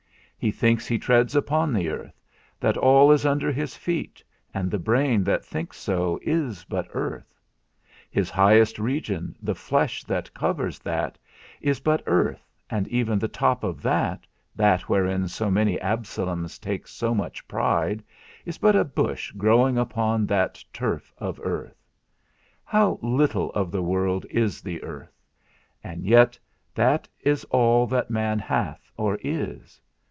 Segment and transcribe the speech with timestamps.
[0.43, 2.19] He thinks he treads upon the earth,
[2.59, 4.23] that all is under his feet,
[4.55, 7.31] and the brain that thinks so is but earth;
[8.09, 11.19] his highest region, the flesh that covers that,
[11.61, 14.25] is but earth, and even the top of that,
[14.55, 18.03] that wherein so many Absaloms take so much pride,
[18.43, 21.85] is but a bush growing upon that turf of earth.
[22.63, 25.21] How little of the world is the earth!
[25.83, 26.39] And yet
[26.73, 29.79] that is all that man hath or is.